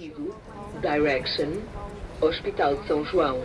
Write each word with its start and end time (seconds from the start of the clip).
Sentido, 0.00 0.34
Direction, 0.80 1.60
Hospital 2.22 2.76
de 2.76 2.88
São 2.88 3.04
João. 3.04 3.38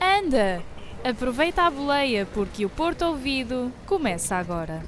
Anda! 0.00 0.60
Aproveita 1.04 1.62
a 1.62 1.70
boleia 1.70 2.26
porque 2.34 2.66
o 2.66 2.68
Porto 2.68 3.02
Ouvido 3.02 3.72
começa 3.86 4.34
agora. 4.34 4.82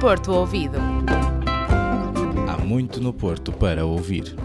Porto 0.00 0.32
Ouvido. 0.32 0.78
Há 2.48 2.64
muito 2.64 3.00
no 3.00 3.12
Porto 3.12 3.52
para 3.52 3.84
ouvir. 3.84 4.36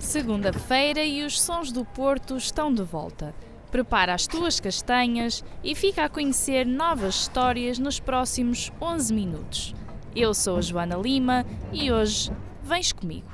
Segunda-feira 0.00 1.04
e 1.04 1.22
os 1.22 1.40
sons 1.40 1.70
do 1.70 1.84
Porto 1.84 2.34
estão 2.36 2.72
de 2.72 2.82
volta. 2.82 3.34
Prepara 3.70 4.14
as 4.14 4.26
tuas 4.26 4.58
castanhas 4.58 5.44
e 5.62 5.74
fica 5.74 6.04
a 6.04 6.08
conhecer 6.08 6.66
novas 6.66 7.14
histórias 7.16 7.78
nos 7.78 8.00
próximos 8.00 8.72
11 8.80 9.14
minutos. 9.14 9.74
Eu 10.16 10.32
sou 10.32 10.56
a 10.56 10.62
Joana 10.62 10.96
Lima 10.96 11.44
e 11.70 11.92
hoje 11.92 12.32
vens 12.62 12.92
comigo. 12.92 13.28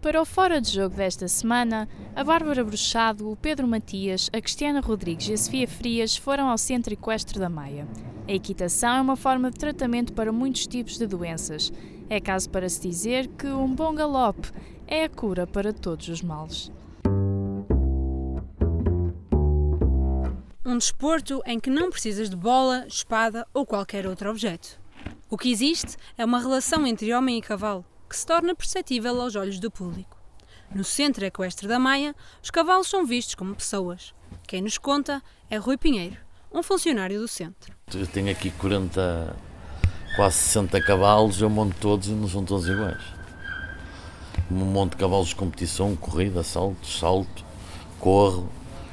Para 0.00 0.20
o 0.20 0.24
Fora 0.24 0.60
de 0.60 0.70
Jogo 0.70 0.96
desta 0.96 1.28
semana, 1.28 1.88
a 2.16 2.24
Bárbara 2.24 2.64
Bruxado, 2.64 3.30
o 3.30 3.36
Pedro 3.36 3.68
Matias, 3.68 4.30
a 4.32 4.40
Cristiana 4.40 4.80
Rodrigues 4.80 5.28
e 5.28 5.34
a 5.34 5.38
Sofia 5.38 5.68
Frias 5.68 6.16
foram 6.16 6.48
ao 6.48 6.58
Centro 6.58 6.92
Equestre 6.92 7.38
da 7.38 7.48
Maia. 7.48 7.86
A 8.26 8.32
equitação 8.32 8.96
é 8.96 9.00
uma 9.00 9.16
forma 9.16 9.50
de 9.50 9.58
tratamento 9.58 10.14
para 10.14 10.32
muitos 10.32 10.66
tipos 10.66 10.96
de 10.96 11.06
doenças. 11.06 11.70
É 12.08 12.20
caso 12.20 12.50
para 12.50 12.68
se 12.68 12.80
dizer 12.80 13.28
que 13.28 13.46
um 13.46 13.74
bom 13.74 13.94
galope 13.94 14.50
é 14.86 15.04
a 15.04 15.08
cura 15.08 15.46
para 15.46 15.72
todos 15.72 16.08
os 16.08 16.22
males. 16.22 16.70
Um 20.64 20.78
desporto 20.78 21.42
em 21.46 21.60
que 21.60 21.70
não 21.70 21.90
precisas 21.90 22.28
de 22.28 22.36
bola, 22.36 22.84
espada 22.86 23.46
ou 23.54 23.64
qualquer 23.64 24.06
outro 24.06 24.30
objeto. 24.30 24.80
O 25.30 25.38
que 25.38 25.50
existe 25.50 25.96
é 26.16 26.24
uma 26.24 26.38
relação 26.38 26.86
entre 26.86 27.12
homem 27.12 27.38
e 27.38 27.42
cavalo, 27.42 27.84
que 28.08 28.16
se 28.16 28.26
torna 28.26 28.54
perceptível 28.54 29.20
aos 29.20 29.36
olhos 29.36 29.58
do 29.58 29.70
público. 29.70 30.16
No 30.74 30.82
centro 30.82 31.24
equestre 31.24 31.68
da 31.68 31.78
Maia, 31.78 32.14
os 32.42 32.50
cavalos 32.50 32.88
são 32.88 33.06
vistos 33.06 33.34
como 33.34 33.54
pessoas. 33.54 34.14
Quem 34.46 34.62
nos 34.62 34.78
conta 34.78 35.22
é 35.48 35.56
Rui 35.56 35.76
Pinheiro, 35.76 36.16
um 36.52 36.62
funcionário 36.62 37.20
do 37.20 37.28
centro. 37.28 37.74
Eu 37.94 38.06
tenho 38.06 38.30
aqui 38.30 38.50
40, 38.50 39.36
quase 40.14 40.36
60 40.36 40.80
cavalos, 40.82 41.40
eu 41.40 41.50
monto 41.50 41.76
todos 41.80 42.08
e 42.08 42.12
não 42.12 42.28
são 42.28 42.44
todos 42.44 42.68
iguais. 42.68 43.02
Um 44.50 44.64
monte 44.64 44.92
de 44.92 44.98
cavalos 44.98 45.28
de 45.28 45.36
competição, 45.36 45.96
corrida, 45.96 46.42
salto, 46.42 46.86
salto, 46.86 47.44
corro, 47.98 48.48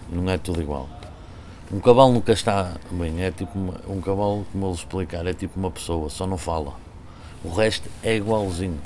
não 0.10 0.30
é 0.30 0.38
tudo 0.38 0.62
igual. 0.62 0.90
Um 1.72 1.80
cavalo 1.80 2.12
nunca 2.12 2.34
está 2.34 2.76
bem, 2.92 3.24
é 3.24 3.32
tipo 3.32 3.58
uma, 3.58 3.80
um 3.88 4.02
cavalo, 4.02 4.46
como 4.52 4.66
eu 4.66 4.70
vou 4.70 4.74
explicar, 4.74 5.26
é 5.26 5.34
tipo 5.34 5.60
uma 5.60 5.72
pessoa, 5.72 6.10
só 6.10 6.26
não 6.26 6.38
fala. 6.38 6.74
O 7.44 7.50
resto 7.54 7.90
é 8.04 8.16
igualzinho. 8.16 8.82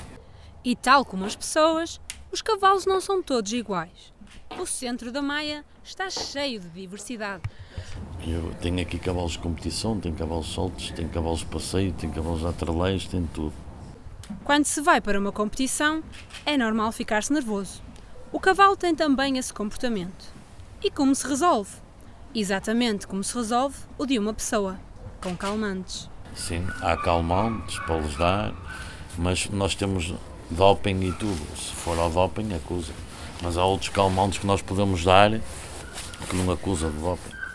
E 0.64 0.76
tal 0.76 1.04
como 1.04 1.24
as 1.24 1.34
pessoas, 1.34 2.00
os 2.30 2.42
cavalos 2.42 2.86
não 2.86 3.00
são 3.00 3.22
todos 3.22 3.52
iguais. 3.52 4.12
O 4.58 4.66
centro 4.66 5.10
da 5.10 5.22
Maia 5.22 5.64
está 5.82 6.10
cheio 6.10 6.60
de 6.60 6.68
diversidade. 6.68 7.42
Eu 8.24 8.54
tenho 8.60 8.80
aqui 8.80 8.98
cavalos 8.98 9.32
de 9.32 9.38
competição, 9.38 9.98
tenho 9.98 10.14
cavalos 10.14 10.46
soltos, 10.46 10.90
tenho 10.90 11.08
cavalos 11.08 11.40
de 11.40 11.46
passeio, 11.46 11.92
tenho 11.92 12.12
cavalos 12.12 12.40
de 12.40 12.46
atreleiros, 12.46 13.06
tenho 13.06 13.28
tudo. 13.32 13.52
Quando 14.44 14.64
se 14.64 14.80
vai 14.80 15.00
para 15.00 15.18
uma 15.18 15.30
competição, 15.30 16.02
é 16.44 16.56
normal 16.56 16.90
ficar-se 16.92 17.32
nervoso. 17.32 17.80
O 18.32 18.40
cavalo 18.40 18.76
tem 18.76 18.94
também 18.94 19.38
esse 19.38 19.52
comportamento. 19.52 20.26
E 20.82 20.90
como 20.90 21.14
se 21.14 21.26
resolve? 21.26 21.70
Exatamente 22.34 23.06
como 23.06 23.22
se 23.22 23.34
resolve 23.34 23.76
o 23.96 24.04
de 24.04 24.18
uma 24.18 24.34
pessoa, 24.34 24.78
com 25.22 25.36
calmantes. 25.36 26.10
Sim, 26.34 26.66
há 26.82 26.96
calmantes 26.96 27.78
para 27.80 27.98
lhes 27.98 28.16
dar, 28.16 28.52
mas 29.16 29.48
nós 29.50 29.74
temos 29.74 30.12
doping 30.50 31.00
e 31.00 31.12
tudo. 31.12 31.56
Se 31.56 31.72
for 31.72 31.98
ao 31.98 32.10
doping, 32.10 32.52
acusa. 32.54 32.92
Mas 33.42 33.56
há 33.56 33.64
outros 33.64 33.90
calmantes 33.90 34.38
que 34.38 34.46
nós 34.46 34.60
podemos 34.60 35.04
dar 35.04 35.30
que 36.28 36.36
não 36.36 36.50
acusa 36.50 36.90
de 36.90 36.98
doping. 36.98 37.45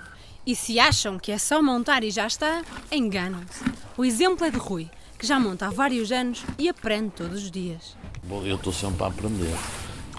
E 0.43 0.55
se 0.55 0.79
acham 0.79 1.19
que 1.19 1.31
é 1.31 1.37
só 1.37 1.61
montar 1.61 2.03
e 2.03 2.09
já 2.09 2.25
está, 2.25 2.63
enganam-se. 2.91 3.63
O 3.95 4.03
exemplo 4.03 4.43
é 4.43 4.49
de 4.49 4.57
Rui, 4.57 4.89
que 5.19 5.27
já 5.27 5.39
monta 5.39 5.67
há 5.67 5.69
vários 5.69 6.11
anos 6.11 6.43
e 6.57 6.67
aprende 6.67 7.11
todos 7.11 7.43
os 7.43 7.51
dias. 7.51 7.95
Eu 8.43 8.55
estou 8.55 8.73
sempre 8.73 9.03
a 9.03 9.07
aprender. 9.07 9.55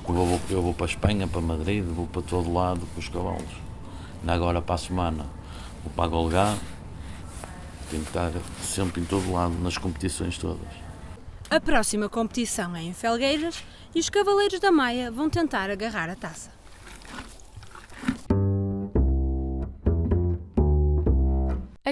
Eu 0.09 0.15
vou, 0.15 0.41
eu 0.49 0.63
vou 0.63 0.75
para 0.75 0.87
a 0.87 0.89
Espanha, 0.89 1.27
para 1.27 1.41
Madrid, 1.41 1.85
vou 1.85 2.07
para 2.07 2.23
todo 2.23 2.53
lado 2.53 2.87
com 2.95 3.01
os 3.01 3.09
cavalos. 3.09 3.51
Agora 4.25 4.63
para 4.63 4.77
a 4.77 4.79
semana 4.79 5.27
vou 5.83 5.93
para 5.93 6.05
a 6.05 6.09
Golgá. 6.09 6.57
Tenho 7.91 8.03
que 8.05 8.09
estar 8.11 8.31
sempre 8.63 9.01
em 9.01 9.05
todo 9.05 9.33
lado, 9.33 9.59
nas 9.59 9.77
competições 9.77 10.39
todas. 10.39 10.69
A 11.51 11.61
próxima 11.61 12.09
competição 12.09 12.77
é 12.77 12.83
em 12.83 12.95
Felgueiras 12.95 13.63
e 13.93 13.99
os 13.99 14.09
Cavaleiros 14.09 14.61
da 14.61 14.71
Maia 14.71 15.11
vão 15.11 15.29
tentar 15.29 15.69
agarrar 15.69 16.09
a 16.09 16.15
taça. 16.15 16.62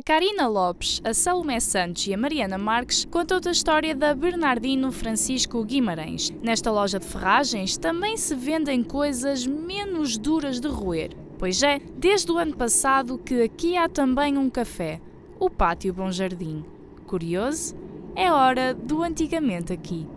A 0.01 0.03
Karina 0.03 0.49
Lopes, 0.49 0.99
a 1.05 1.13
Salomé 1.13 1.61
Santos 1.61 2.07
e 2.07 2.15
a 2.15 2.17
Mariana 2.17 2.57
Marques 2.57 3.05
contam 3.05 3.39
a 3.45 3.51
história 3.51 3.95
da 3.95 4.15
Bernardino 4.15 4.91
Francisco 4.91 5.63
Guimarães. 5.63 6.31
Nesta 6.43 6.71
loja 6.71 6.99
de 6.99 7.05
ferragens 7.05 7.77
também 7.77 8.17
se 8.17 8.35
vendem 8.35 8.83
coisas 8.83 9.47
menos 9.47 10.17
duras 10.17 10.59
de 10.59 10.69
roer. 10.69 11.11
Pois 11.39 11.63
é, 11.63 11.79
desde 11.99 12.33
o 12.33 12.39
ano 12.39 12.57
passado 12.57 13.19
que 13.19 13.43
aqui 13.43 13.77
há 13.77 13.91
também 13.91 14.39
um 14.39 14.49
café, 14.49 15.03
o 15.39 15.51
Pátio 15.51 15.93
Bom 15.93 16.11
Jardim. 16.11 16.65
Curioso? 17.07 17.77
É 18.17 18.33
hora 18.33 18.73
do 18.73 19.03
antigamente 19.03 19.71
aqui. 19.71 20.09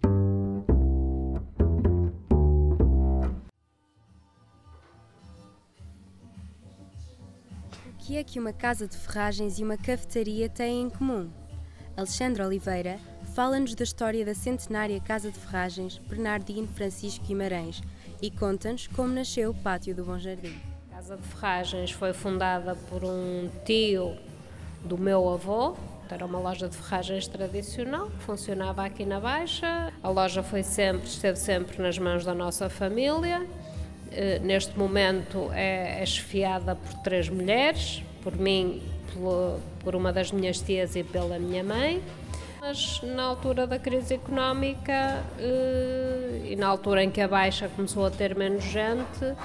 Que 8.14 8.18
é 8.18 8.24
que 8.24 8.40
uma 8.40 8.54
casa 8.54 8.88
de 8.88 8.96
ferragens 8.96 9.58
e 9.58 9.64
uma 9.64 9.76
cafetaria 9.76 10.48
têm 10.48 10.84
em 10.84 10.90
comum? 10.92 11.32
Alexandre 11.98 12.44
Oliveira 12.44 13.00
fala-nos 13.34 13.74
da 13.74 13.84
história 13.84 14.24
da 14.24 14.36
centenária 14.36 15.02
Casa 15.02 15.32
de 15.32 15.40
Ferragens 15.40 15.98
Bernardino 15.98 16.68
Francisco 16.68 17.26
Guimarães 17.26 17.82
e 18.22 18.30
conta-nos 18.30 18.86
como 18.86 19.12
nasceu 19.12 19.50
o 19.50 19.54
Pátio 19.56 19.96
do 19.96 20.06
Bom 20.06 20.20
Jardim. 20.20 20.56
A 20.92 20.98
Casa 20.98 21.18
de 21.18 21.24
Ferragens 21.24 21.90
foi 21.90 22.14
fundada 22.14 22.76
por 22.88 23.04
um 23.04 23.50
tio 23.66 24.16
do 24.86 24.96
meu 24.96 25.28
avô, 25.28 25.76
era 26.14 26.28
uma 26.28 26.38
loja 26.38 26.70
de 26.70 26.78
ferragens 26.78 27.28
tradicional 27.28 28.12
que 28.12 28.20
funcionava 28.20 28.86
aqui 28.86 29.04
na 29.04 29.20
Baixa. 29.20 29.92
A 30.04 30.10
loja 30.10 30.44
foi 30.44 30.62
sempre, 30.62 31.08
esteve 31.08 31.40
sempre 31.40 31.82
nas 31.82 31.98
mãos 31.98 32.24
da 32.24 32.36
nossa 32.36 32.70
família. 32.70 33.44
Neste 34.42 34.78
momento 34.78 35.50
é, 35.54 36.02
é 36.02 36.06
chefiada 36.06 36.76
por 36.76 36.94
três 37.02 37.30
mulheres, 37.30 38.04
por 38.22 38.36
mim, 38.36 38.82
por, 39.84 39.96
uma 39.96 40.12
das 40.14 40.32
minhas 40.32 40.62
tias 40.62 40.96
e 40.96 41.04
pela 41.04 41.40
minha 41.40 41.64
mãe. 41.64 42.02
Mas 42.60 43.02
na 43.02 43.24
altura 43.24 43.68
da 43.68 43.78
crise 43.78 44.14
económica 44.14 45.24
e 46.46 46.56
na 46.56 46.68
altura 46.68 47.04
em 47.04 47.12
que 47.12 47.20
a 47.20 47.28
Baixa 47.28 47.68
começou 47.68 48.06
a 48.06 48.12
ter 48.12 48.36
menos 48.36 48.64
gente, 48.64 49.36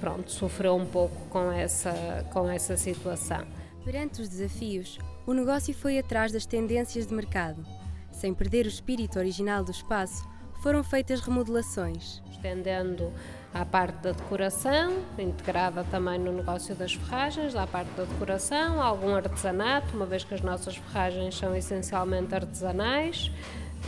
pronto, 0.00 0.30
sofreu 0.30 0.74
um 0.74 0.86
pouco 0.86 1.16
com 1.28 1.52
essa, 1.52 2.26
com 2.32 2.48
essa 2.48 2.76
situação. 2.76 3.46
Perante 3.84 4.20
os 4.20 4.28
desafios, 4.28 4.98
o 5.26 5.32
negócio 5.32 5.72
foi 5.72 5.98
atrás 5.98 6.32
das 6.32 6.46
tendências 6.46 7.06
de 7.06 7.14
mercado. 7.14 7.64
Sem 8.10 8.34
perder 8.34 8.66
o 8.66 8.68
espírito 8.68 9.18
original 9.18 9.64
do 9.64 9.70
espaço, 9.70 10.28
foram 10.62 10.84
feitas 10.84 11.20
remodelações. 11.20 12.22
Estendendo 12.30 13.12
à 13.52 13.64
parte 13.64 13.96
da 13.96 14.12
decoração, 14.12 15.02
integrada 15.18 15.84
também 15.84 16.18
no 16.18 16.32
negócio 16.32 16.74
das 16.74 16.94
ferragens, 16.94 17.54
à 17.56 17.66
parte 17.66 17.90
da 17.96 18.04
decoração, 18.04 18.80
algum 18.80 19.14
artesanato, 19.14 19.94
uma 19.94 20.06
vez 20.06 20.24
que 20.24 20.32
as 20.32 20.40
nossas 20.40 20.76
ferragens 20.76 21.36
são 21.36 21.54
essencialmente 21.54 22.34
artesanais, 22.34 23.30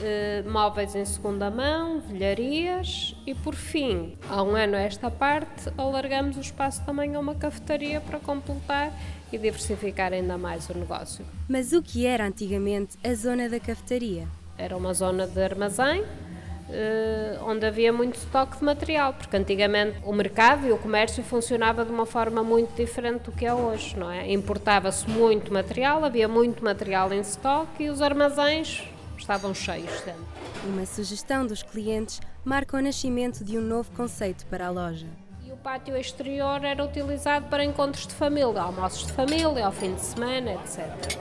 eh, 0.02 0.42
móveis 0.46 0.96
em 0.96 1.04
segunda 1.04 1.48
mão, 1.48 2.00
velharias 2.00 3.16
e, 3.24 3.34
por 3.34 3.54
fim, 3.54 4.18
há 4.28 4.42
um 4.42 4.56
ano 4.56 4.74
a 4.74 4.80
esta 4.80 5.08
parte, 5.08 5.72
alargamos 5.78 6.36
o 6.36 6.40
espaço 6.40 6.84
também 6.84 7.14
a 7.14 7.20
uma 7.20 7.36
cafetaria 7.36 8.00
para 8.00 8.18
completar 8.18 8.92
e 9.32 9.38
diversificar 9.38 10.12
ainda 10.12 10.36
mais 10.36 10.68
o 10.68 10.74
negócio. 10.76 11.24
Mas 11.48 11.72
o 11.72 11.80
que 11.80 12.04
era 12.04 12.26
antigamente 12.26 12.98
a 13.04 13.14
zona 13.14 13.48
da 13.48 13.60
cafetaria? 13.60 14.26
Era 14.58 14.76
uma 14.76 14.94
zona 14.94 15.26
de 15.26 15.42
armazém, 15.42 16.04
onde 17.46 17.66
havia 17.66 17.92
muito 17.92 18.16
estoque 18.16 18.58
de 18.58 18.64
material, 18.64 19.12
porque 19.12 19.36
antigamente 19.36 19.98
o 20.02 20.12
mercado 20.12 20.66
e 20.66 20.72
o 20.72 20.78
comércio 20.78 21.22
funcionava 21.22 21.84
de 21.84 21.90
uma 21.90 22.06
forma 22.06 22.42
muito 22.42 22.74
diferente 22.74 23.24
do 23.24 23.32
que 23.32 23.44
é 23.44 23.52
hoje, 23.52 23.96
não 23.98 24.10
é? 24.10 24.30
Importava-se 24.32 25.08
muito 25.08 25.52
material, 25.52 26.04
havia 26.04 26.26
muito 26.26 26.64
material 26.64 27.12
em 27.12 27.20
estoque 27.20 27.84
e 27.84 27.90
os 27.90 28.00
armazéns 28.00 28.82
estavam 29.18 29.54
cheios 29.54 29.90
sempre. 30.00 30.24
Uma 30.64 30.86
sugestão 30.86 31.46
dos 31.46 31.62
clientes 31.62 32.20
marca 32.44 32.76
o 32.76 32.80
nascimento 32.80 33.44
de 33.44 33.58
um 33.58 33.62
novo 33.62 33.90
conceito 33.92 34.46
para 34.46 34.66
a 34.66 34.70
loja. 34.70 35.06
E 35.46 35.52
o 35.52 35.56
pátio 35.56 35.96
exterior 35.96 36.64
era 36.64 36.82
utilizado 36.84 37.46
para 37.48 37.64
encontros 37.64 38.06
de 38.06 38.14
família, 38.14 38.62
almoços 38.62 39.06
de 39.06 39.12
família, 39.12 39.66
ao 39.66 39.72
fim 39.72 39.94
de 39.94 40.00
semana, 40.00 40.54
etc. 40.54 41.18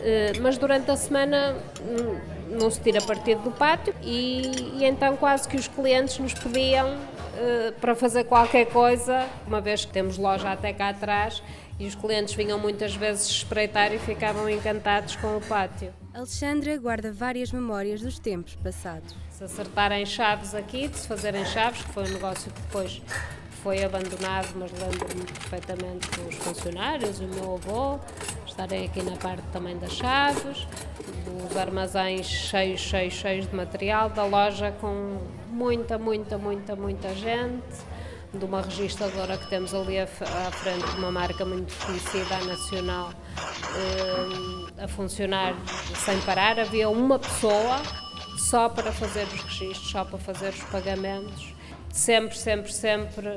Eh, 0.00 0.32
mas 0.40 0.56
durante 0.56 0.90
a 0.90 0.96
semana 0.96 1.56
hum, 1.82 2.39
não 2.50 2.70
se 2.70 2.80
tira 2.80 3.00
partido 3.00 3.42
do 3.42 3.50
pátio 3.50 3.94
e, 4.02 4.42
e 4.78 4.84
então 4.84 5.16
quase 5.16 5.48
que 5.48 5.56
os 5.56 5.68
clientes 5.68 6.18
nos 6.18 6.34
pediam 6.34 6.96
eh, 7.36 7.72
para 7.80 7.94
fazer 7.94 8.24
qualquer 8.24 8.66
coisa, 8.66 9.26
uma 9.46 9.60
vez 9.60 9.84
que 9.84 9.92
temos 9.92 10.18
loja 10.18 10.50
até 10.50 10.72
cá 10.72 10.90
atrás 10.90 11.42
e 11.78 11.86
os 11.86 11.94
clientes 11.94 12.34
vinham 12.34 12.58
muitas 12.58 12.94
vezes 12.94 13.26
espreitar 13.26 13.92
e 13.94 13.98
ficavam 13.98 14.48
encantados 14.50 15.16
com 15.16 15.36
o 15.36 15.40
pátio. 15.40 15.94
Alexandra 16.12 16.76
guarda 16.76 17.10
várias 17.10 17.52
memórias 17.52 18.02
dos 18.02 18.18
tempos 18.18 18.54
passados. 18.56 19.14
Se 19.30 19.44
acertarem 19.44 20.04
chaves 20.04 20.54
aqui, 20.54 20.88
de 20.88 20.98
se 20.98 21.08
fazerem 21.08 21.44
chaves, 21.46 21.82
que 21.82 21.92
foi 21.92 22.04
um 22.04 22.12
negócio 22.12 22.52
que 22.52 22.60
depois 22.60 23.00
foi 23.62 23.82
abandonado, 23.84 24.48
mas 24.56 24.70
lembro-me 24.72 25.24
perfeitamente 25.24 26.10
dos 26.20 26.34
funcionários, 26.36 27.20
o 27.20 27.24
meu 27.24 27.54
avô, 27.54 27.98
estarem 28.46 28.86
aqui 28.86 29.02
na 29.02 29.16
parte 29.16 29.44
também 29.52 29.78
das 29.78 29.92
chaves, 29.92 30.66
dos 31.24 31.56
armazéns 31.56 32.26
cheios, 32.26 32.80
cheios, 32.80 33.14
cheios 33.14 33.48
de 33.48 33.54
material, 33.54 34.10
da 34.10 34.24
loja 34.24 34.72
com 34.80 35.18
muita, 35.48 35.98
muita, 35.98 36.38
muita, 36.38 36.76
muita 36.76 37.14
gente, 37.14 37.76
de 38.32 38.44
uma 38.44 38.62
registradora 38.62 39.36
que 39.36 39.48
temos 39.48 39.74
ali 39.74 39.98
à 39.98 40.06
frente, 40.06 40.84
uma 40.98 41.10
marca 41.10 41.44
muito 41.44 41.74
conhecida, 41.84 42.36
a 42.36 42.44
nacional, 42.44 43.12
eh, 43.36 44.84
a 44.84 44.88
funcionar 44.88 45.54
sem 45.96 46.20
parar. 46.20 46.58
Havia 46.58 46.88
uma 46.88 47.18
pessoa 47.18 47.82
só 48.38 48.68
para 48.68 48.92
fazer 48.92 49.24
os 49.24 49.42
registros, 49.42 49.90
só 49.90 50.04
para 50.04 50.18
fazer 50.18 50.50
os 50.50 50.62
pagamentos 50.64 51.54
sempre, 51.92 52.36
sempre, 52.36 52.72
sempre 52.72 53.28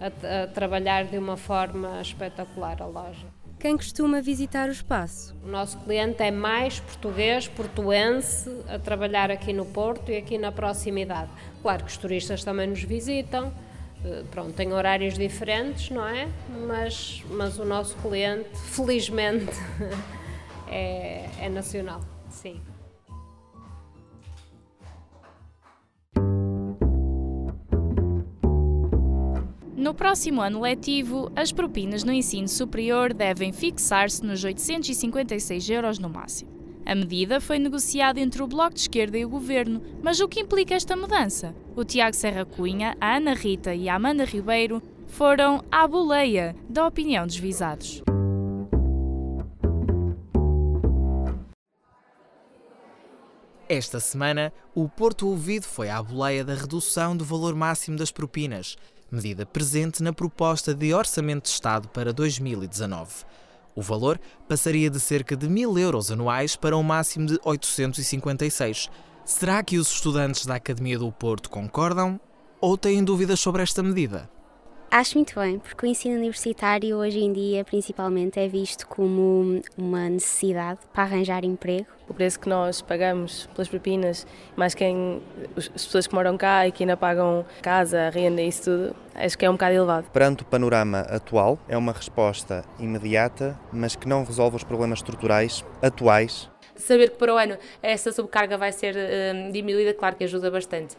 a, 0.00 0.44
a, 0.44 0.46
trabalhar 0.48 1.04
de 1.04 1.18
uma 1.18 1.36
forma 1.36 2.00
espetacular 2.00 2.80
a 2.82 2.86
loja. 2.86 3.26
Quem 3.58 3.76
costuma 3.76 4.20
visitar 4.20 4.68
o 4.68 4.72
espaço? 4.72 5.34
O 5.44 5.48
nosso 5.48 5.76
cliente 5.78 6.22
é 6.22 6.30
mais 6.30 6.78
português, 6.78 7.48
portuense, 7.48 8.48
a 8.68 8.78
trabalhar 8.78 9.32
aqui 9.32 9.52
no 9.52 9.66
Porto 9.66 10.12
e 10.12 10.16
aqui 10.16 10.38
na 10.38 10.52
proximidade. 10.52 11.28
Claro 11.60 11.84
que 11.84 11.90
os 11.90 11.96
turistas 11.96 12.44
também 12.44 12.68
nos 12.68 12.84
visitam, 12.84 13.52
eh, 14.04 14.22
pronto, 14.30 14.52
tem 14.52 14.72
horários 14.72 15.18
diferentes, 15.18 15.90
não 15.90 16.06
é? 16.06 16.28
Mas, 16.68 17.24
mas 17.30 17.58
o 17.58 17.64
nosso 17.64 17.96
cliente, 17.96 18.48
felizmente, 18.70 19.52
é, 20.70 21.28
é 21.40 21.48
nacional, 21.48 22.00
sim. 22.30 22.60
No 29.78 29.94
próximo 29.94 30.42
ano 30.42 30.60
letivo, 30.60 31.30
as 31.36 31.52
propinas 31.52 32.02
no 32.02 32.12
ensino 32.12 32.48
superior 32.48 33.14
devem 33.14 33.52
fixar-se 33.52 34.26
nos 34.26 34.42
856 34.42 35.70
euros 35.70 36.00
no 36.00 36.08
máximo. 36.08 36.50
A 36.84 36.96
medida 36.96 37.40
foi 37.40 37.60
negociada 37.60 38.18
entre 38.18 38.42
o 38.42 38.48
Bloco 38.48 38.74
de 38.74 38.80
Esquerda 38.80 39.16
e 39.16 39.24
o 39.24 39.28
Governo, 39.28 39.80
mas 40.02 40.18
o 40.18 40.26
que 40.26 40.40
implica 40.40 40.74
esta 40.74 40.96
mudança? 40.96 41.54
O 41.76 41.84
Tiago 41.84 42.16
Serra 42.16 42.44
Cunha, 42.44 42.96
a 43.00 43.18
Ana 43.18 43.34
Rita 43.34 43.72
e 43.72 43.88
a 43.88 43.94
Amanda 43.94 44.24
Ribeiro 44.24 44.82
foram 45.06 45.62
à 45.70 45.86
boleia 45.86 46.56
da 46.68 46.84
opinião 46.84 47.24
dos 47.24 47.36
visados. 47.36 48.02
Esta 53.70 54.00
semana, 54.00 54.50
o 54.74 54.88
Porto 54.88 55.28
Ouvido 55.28 55.66
foi 55.66 55.90
à 55.90 56.02
boleia 56.02 56.42
da 56.42 56.54
redução 56.54 57.14
do 57.14 57.22
valor 57.22 57.54
máximo 57.54 57.98
das 57.98 58.10
propinas, 58.10 58.78
medida 59.12 59.44
presente 59.44 60.02
na 60.02 60.10
proposta 60.10 60.72
de 60.72 60.94
Orçamento 60.94 61.42
de 61.42 61.50
Estado 61.50 61.86
para 61.88 62.10
2019. 62.10 63.26
O 63.74 63.82
valor 63.82 64.18
passaria 64.48 64.88
de 64.88 64.98
cerca 64.98 65.36
de 65.36 65.50
mil 65.50 65.78
euros 65.78 66.10
anuais 66.10 66.56
para 66.56 66.78
um 66.78 66.82
máximo 66.82 67.26
de 67.26 67.38
856. 67.44 68.88
Será 69.26 69.62
que 69.62 69.76
os 69.76 69.92
estudantes 69.92 70.46
da 70.46 70.54
Academia 70.54 70.98
do 70.98 71.12
Porto 71.12 71.50
concordam 71.50 72.18
ou 72.62 72.78
têm 72.78 73.04
dúvidas 73.04 73.38
sobre 73.38 73.62
esta 73.62 73.82
medida? 73.82 74.30
Acho 74.90 75.18
muito 75.18 75.38
bem, 75.38 75.58
porque 75.58 75.84
o 75.84 75.88
ensino 75.88 76.16
universitário 76.16 76.96
hoje 76.96 77.20
em 77.20 77.30
dia, 77.30 77.62
principalmente, 77.62 78.40
é 78.40 78.48
visto 78.48 78.86
como 78.88 79.60
uma 79.76 80.08
necessidade 80.08 80.80
para 80.94 81.02
arranjar 81.02 81.44
emprego. 81.44 81.86
O 82.08 82.14
preço 82.14 82.40
que 82.40 82.48
nós 82.48 82.80
pagamos 82.80 83.46
pelas 83.54 83.68
propinas, 83.68 84.26
mais 84.56 84.74
quem, 84.74 85.20
as 85.54 85.68
pessoas 85.68 86.06
que 86.06 86.14
moram 86.14 86.38
cá 86.38 86.66
e 86.66 86.72
que 86.72 86.84
ainda 86.84 86.96
pagam 86.96 87.44
casa, 87.60 88.08
renda 88.08 88.40
e 88.40 88.48
isso 88.48 88.62
tudo, 88.62 88.96
acho 89.14 89.36
que 89.36 89.44
é 89.44 89.50
um 89.50 89.52
bocado 89.52 89.74
elevado. 89.74 90.10
Perante 90.10 90.42
o 90.42 90.46
panorama 90.46 91.00
atual, 91.00 91.58
é 91.68 91.76
uma 91.76 91.92
resposta 91.92 92.64
imediata, 92.78 93.60
mas 93.70 93.94
que 93.94 94.08
não 94.08 94.24
resolve 94.24 94.56
os 94.56 94.64
problemas 94.64 95.00
estruturais 95.00 95.62
atuais. 95.82 96.50
Saber 96.74 97.10
que 97.10 97.18
para 97.18 97.34
o 97.34 97.36
ano 97.36 97.58
essa 97.82 98.10
sobrecarga 98.10 98.56
vai 98.56 98.72
ser 98.72 98.94
uh, 98.96 99.52
diminuída, 99.52 99.92
claro 99.92 100.16
que 100.16 100.24
ajuda 100.24 100.50
bastante. 100.50 100.96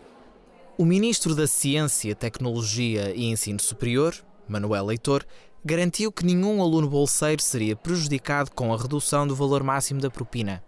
O 0.79 0.85
Ministro 0.85 1.35
da 1.35 1.45
Ciência, 1.45 2.15
Tecnologia 2.15 3.13
e 3.13 3.25
Ensino 3.25 3.59
Superior, 3.59 4.15
Manuel 4.47 4.85
Leitor, 4.85 5.25
garantiu 5.61 6.09
que 6.09 6.25
nenhum 6.25 6.61
aluno 6.61 6.87
bolseiro 6.87 7.41
seria 7.41 7.75
prejudicado 7.75 8.49
com 8.51 8.73
a 8.73 8.77
redução 8.77 9.27
do 9.27 9.35
valor 9.35 9.61
máximo 9.61 9.99
da 9.99 10.09
propina. 10.09 10.63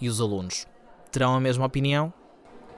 E 0.00 0.08
os 0.08 0.20
alunos? 0.20 0.64
Terão 1.10 1.34
a 1.34 1.40
mesma 1.40 1.66
opinião? 1.66 2.12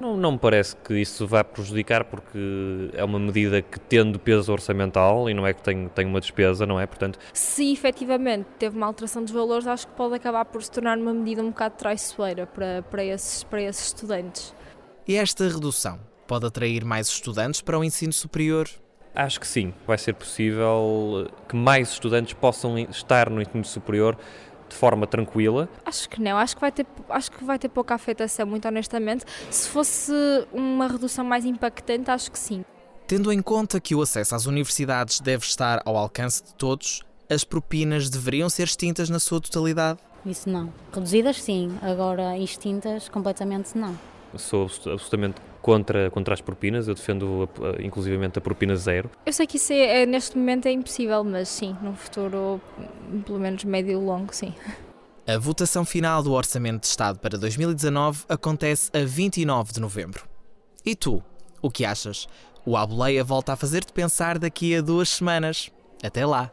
Não, 0.01 0.17
não 0.17 0.33
me 0.33 0.39
parece 0.39 0.75
que 0.77 0.95
isso 0.95 1.27
vá 1.27 1.45
prejudicar, 1.45 2.03
porque 2.03 2.91
é 2.95 3.05
uma 3.05 3.19
medida 3.19 3.61
que, 3.61 3.79
tendo 3.79 4.19
peso 4.19 4.51
orçamental, 4.51 5.29
e 5.29 5.35
não 5.35 5.47
é 5.47 5.53
que 5.53 5.63
tem, 5.63 5.89
tem 5.89 6.07
uma 6.07 6.19
despesa, 6.19 6.65
não 6.65 6.81
é? 6.81 6.87
Portanto, 6.87 7.19
se 7.35 7.75
efetivamente 7.75 8.47
teve 8.59 8.75
uma 8.75 8.87
alteração 8.87 9.23
dos 9.23 9.33
valores, 9.33 9.67
acho 9.67 9.87
que 9.87 9.93
pode 9.93 10.15
acabar 10.15 10.47
por 10.47 10.63
se 10.63 10.71
tornar 10.71 10.97
uma 10.97 11.13
medida 11.13 11.43
um 11.43 11.51
bocado 11.51 11.75
traiçoeira 11.77 12.47
para, 12.47 12.81
para, 12.85 13.05
esses, 13.05 13.45
para 13.45 13.61
esses 13.61 13.89
estudantes. 13.89 14.55
E 15.07 15.15
esta 15.17 15.47
redução 15.47 16.01
pode 16.27 16.47
atrair 16.47 16.85
mais 16.85 17.09
estudantes 17.09 17.61
para 17.61 17.79
o 17.79 17.85
ensino 17.85 18.13
superior? 18.13 18.69
Acho 19.15 19.39
que 19.39 19.47
sim, 19.47 19.73
vai 19.87 19.97
ser 19.97 20.15
possível 20.15 21.31
que 21.49 21.55
mais 21.55 21.93
estudantes 21.93 22.33
possam 22.33 22.77
estar 22.79 23.31
no 23.31 23.41
ensino 23.41 23.65
superior 23.65 24.19
de 24.69 24.75
forma 24.75 25.07
tranquila. 25.07 25.69
Acho 25.85 26.09
que 26.09 26.21
não, 26.21 26.37
acho 26.37 26.57
que 26.57 26.61
vai 26.61 26.73
ter, 26.73 26.87
acho 27.09 27.31
que 27.31 27.45
vai 27.45 27.59
ter 27.59 27.69
pouca 27.69 27.95
afetação, 27.95 28.45
muito 28.47 28.67
honestamente. 28.67 29.25
Se 29.51 29.69
fosse 29.69 30.13
uma 30.53 30.89
redução 30.89 31.25
mais 31.25 31.45
impactante, 31.45 32.11
acho 32.11 32.31
que 32.33 32.39
sim. 32.39 32.65
Tendo 33.07 33.33
em 33.33 33.41
conta 33.41 33.81
que 33.81 33.95
o 33.95 34.03
acesso 34.03 34.35
às 34.35 34.47
universidades 34.47 35.21
deve 35.21 35.45
estar 35.45 35.81
ao 35.85 35.97
alcance 35.97 36.43
de 36.43 36.55
todos, 36.55 37.03
as 37.31 37.45
propinas 37.45 38.11
deveriam 38.11 38.49
ser 38.49 38.65
extintas 38.65 39.09
na 39.09 39.21
sua 39.21 39.41
totalidade? 39.41 40.01
Isso 40.27 40.49
não. 40.49 40.73
Reduzidas 40.93 41.41
sim, 41.41 41.79
agora 41.83 42.37
extintas 42.39 43.09
completamente 43.09 43.77
não. 43.77 43.97
Sou 44.37 44.65
absolutamente 44.65 45.41
contra, 45.65 46.11
contra 46.11 46.35
as 46.35 46.43
propinas, 46.43 46.87
eu 46.89 46.95
defendo 46.95 47.49
inclusivamente 47.81 48.39
a 48.39 48.43
propina 48.43 48.77
zero. 48.77 49.11
Eu 49.25 49.33
sei 49.33 49.47
que 49.47 49.57
isso 49.57 49.73
é, 49.73 50.03
é, 50.03 50.07
neste 50.07 50.37
momento 50.37 50.67
é 50.67 50.71
impossível, 50.71 51.25
mas 51.25 51.49
sim, 51.49 51.75
no 51.81 51.97
futuro, 51.97 52.61
pelo 53.25 53.41
menos 53.41 53.65
médio 53.65 53.93
e 53.93 53.97
longo, 53.97 54.35
sim. 54.35 54.53
A 55.27 55.39
votação 55.39 55.83
final 55.87 56.23
do 56.23 56.33
Orçamento 56.33 56.83
de 56.83 56.89
Estado 56.89 57.19
para 57.19 57.39
2019 57.39 58.27
acontece 58.29 58.91
a 58.95 59.07
29 59.07 59.73
de 59.73 59.81
novembro. 59.81 60.29
E 60.85 60.95
tu, 60.95 61.25
o 61.63 61.71
que 61.71 61.87
achas? 61.87 62.29
O 62.67 62.77
Aboleia 62.77 63.25
volta 63.25 63.55
a 63.55 63.57
fazer-te 63.57 63.91
pensar 63.91 64.39
daqui 64.39 64.77
a 64.77 64.83
duas 64.83 65.09
semanas. 65.09 65.71
Até 66.03 66.27
lá! 66.27 66.53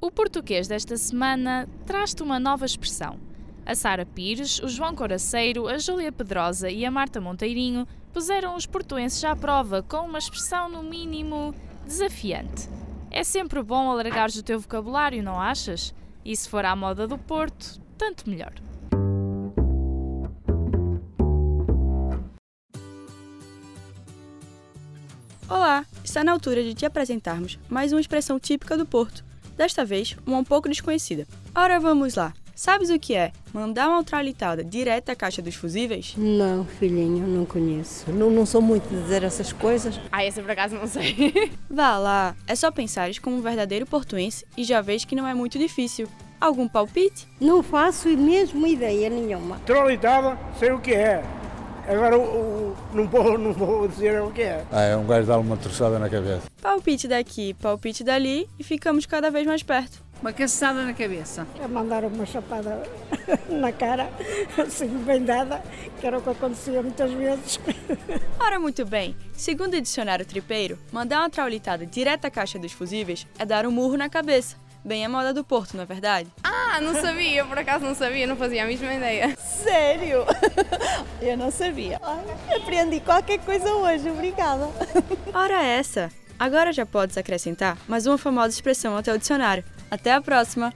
O 0.00 0.12
português 0.12 0.68
desta 0.68 0.96
semana 0.96 1.68
traz-te 1.84 2.22
uma 2.22 2.38
nova 2.38 2.64
expressão 2.64 3.31
a 3.64 3.74
Sara 3.74 4.04
Pires, 4.04 4.58
o 4.60 4.68
João 4.68 4.94
Coraceiro, 4.94 5.68
a 5.68 5.78
Júlia 5.78 6.12
Pedrosa 6.12 6.70
e 6.70 6.84
a 6.84 6.90
Marta 6.90 7.20
Monteirinho 7.20 7.86
puseram 8.12 8.56
os 8.56 8.66
portuenses 8.66 9.22
à 9.24 9.34
prova 9.34 9.82
com 9.82 9.98
uma 9.98 10.18
expressão 10.18 10.68
no 10.68 10.82
mínimo 10.82 11.54
desafiante. 11.86 12.68
É 13.10 13.22
sempre 13.24 13.62
bom 13.62 13.90
alargares 13.90 14.36
o 14.36 14.42
teu 14.42 14.58
vocabulário, 14.58 15.22
não 15.22 15.40
achas? 15.40 15.94
E 16.24 16.36
se 16.36 16.48
for 16.48 16.64
à 16.64 16.74
moda 16.74 17.06
do 17.06 17.18
Porto, 17.18 17.80
tanto 17.96 18.28
melhor. 18.28 18.52
Olá, 25.48 25.84
está 26.02 26.24
na 26.24 26.32
altura 26.32 26.62
de 26.62 26.74
te 26.74 26.86
apresentarmos 26.86 27.58
mais 27.68 27.92
uma 27.92 28.00
expressão 28.00 28.40
típica 28.40 28.76
do 28.76 28.86
Porto, 28.86 29.24
desta 29.56 29.84
vez 29.84 30.16
uma 30.26 30.38
um 30.38 30.44
pouco 30.44 30.68
desconhecida. 30.68 31.26
Ora, 31.54 31.78
vamos 31.78 32.14
lá! 32.14 32.32
Sabes 32.54 32.90
o 32.90 32.98
que 32.98 33.14
é 33.14 33.32
mandar 33.52 33.88
uma 33.88 33.98
ultralitada 33.98 34.64
direto 34.64 35.10
à 35.10 35.16
caixa 35.16 35.42
dos 35.42 35.54
fusíveis? 35.54 36.14
Não, 36.16 36.64
filhinho, 36.64 37.26
não 37.26 37.44
conheço. 37.44 38.10
Não, 38.10 38.30
não 38.30 38.46
sou 38.46 38.62
muito 38.62 38.88
de 38.88 39.00
dizer 39.02 39.22
essas 39.22 39.52
coisas. 39.52 40.00
Ah, 40.10 40.24
esse 40.24 40.40
por 40.40 40.50
acaso 40.50 40.74
não 40.74 40.86
sei. 40.86 41.50
Vá 41.68 41.98
lá, 41.98 42.34
é 42.46 42.54
só 42.54 42.70
pensares 42.70 43.18
como 43.18 43.36
um 43.36 43.42
verdadeiro 43.42 43.86
portuense 43.86 44.46
e 44.56 44.64
já 44.64 44.80
vejo 44.80 45.06
que 45.06 45.16
não 45.16 45.26
é 45.26 45.34
muito 45.34 45.58
difícil. 45.58 46.08
Algum 46.40 46.66
palpite? 46.66 47.28
Não 47.40 47.62
faço 47.62 48.08
mesmo 48.08 48.66
ideia 48.66 49.08
nenhuma. 49.08 49.60
Trolitada, 49.64 50.36
sei 50.58 50.72
o 50.72 50.80
que 50.80 50.92
é. 50.92 51.22
Agora 51.86 52.16
o, 52.16 52.22
o, 52.22 52.76
não, 52.92 53.06
vou, 53.06 53.36
não 53.38 53.52
vou 53.52 53.88
dizer 53.88 54.20
o 54.22 54.30
que 54.30 54.42
é. 54.42 54.64
Ah, 54.70 54.82
é 54.82 54.96
um 54.96 55.06
gajo 55.06 55.26
dar 55.26 55.38
uma 55.38 55.56
troçada 55.56 55.98
na 55.98 56.08
cabeça. 56.08 56.42
Palpite 56.60 57.08
daqui, 57.08 57.54
palpite 57.54 58.04
dali 58.04 58.48
e 58.58 58.64
ficamos 58.64 59.06
cada 59.06 59.30
vez 59.30 59.46
mais 59.46 59.62
perto. 59.62 60.02
Uma 60.22 60.32
caçada 60.32 60.84
na 60.84 60.94
cabeça. 60.94 61.44
É 61.60 61.66
mandar 61.66 62.04
uma 62.04 62.24
chapada 62.24 62.80
na 63.50 63.72
cara, 63.72 64.08
assim 64.56 64.86
bem 64.86 65.24
dada, 65.24 65.60
que 66.00 66.06
era 66.06 66.16
o 66.16 66.22
que 66.22 66.30
acontecia 66.30 66.80
muitas 66.80 67.10
vezes. 67.10 67.58
Ora, 68.38 68.60
muito 68.60 68.86
bem. 68.86 69.16
Segundo 69.32 69.74
o 69.74 69.80
dicionário 69.80 70.24
tripeiro, 70.24 70.78
mandar 70.92 71.18
uma 71.18 71.28
traulitada 71.28 71.84
direto 71.84 72.26
à 72.26 72.30
caixa 72.30 72.56
dos 72.56 72.70
fusíveis 72.70 73.26
é 73.36 73.44
dar 73.44 73.66
um 73.66 73.72
murro 73.72 73.96
na 73.96 74.08
cabeça. 74.08 74.56
Bem 74.84 75.04
a 75.04 75.08
moda 75.08 75.34
do 75.34 75.42
Porto, 75.42 75.74
não 75.74 75.82
é 75.82 75.86
verdade? 75.86 76.28
Ah, 76.42 76.80
não 76.80 76.94
sabia, 76.94 77.44
por 77.44 77.58
acaso 77.58 77.84
não 77.84 77.94
sabia, 77.94 78.26
não 78.26 78.36
fazia 78.36 78.62
a 78.62 78.66
mesma 78.66 78.94
ideia. 78.94 79.36
Sério? 79.36 80.24
Eu 81.20 81.36
não 81.36 81.50
sabia. 81.50 82.00
Ai, 82.02 82.56
aprendi 82.56 83.00
qualquer 83.00 83.38
coisa 83.40 83.72
hoje, 83.74 84.08
obrigada. 84.08 84.68
Ora 85.34 85.62
essa! 85.64 86.10
Agora 86.42 86.72
já 86.72 86.84
podes 86.84 87.16
acrescentar 87.16 87.78
mais 87.86 88.04
uma 88.04 88.18
famosa 88.18 88.48
expressão 88.48 88.96
ao 88.96 89.02
teu 89.04 89.16
dicionário. 89.16 89.62
Até 89.88 90.12
a 90.12 90.20
próxima! 90.20 90.74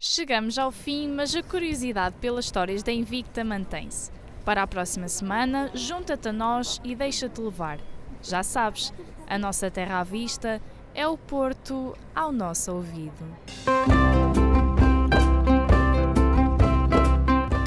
Chegamos 0.00 0.58
ao 0.58 0.72
fim, 0.72 1.08
mas 1.08 1.36
a 1.36 1.42
curiosidade 1.42 2.14
pelas 2.22 2.46
histórias 2.46 2.82
da 2.82 2.90
Invicta 2.90 3.44
mantém-se. 3.44 4.10
Para 4.46 4.62
a 4.62 4.66
próxima 4.66 5.06
semana, 5.06 5.70
junta-te 5.74 6.30
a 6.30 6.32
nós 6.32 6.80
e 6.82 6.94
deixa-te 6.94 7.38
levar. 7.38 7.78
Já 8.22 8.42
sabes, 8.42 8.94
a 9.26 9.36
nossa 9.36 9.70
terra 9.70 10.00
à 10.00 10.04
vista 10.04 10.58
é 10.94 11.06
o 11.06 11.18
Porto 11.18 11.94
ao 12.14 12.32
nosso 12.32 12.72
ouvido. 12.72 13.26